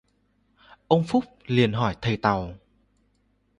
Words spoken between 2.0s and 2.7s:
thầy Tàu